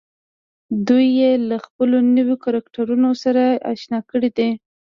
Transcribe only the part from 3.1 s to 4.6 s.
سره اشنا کړي دي.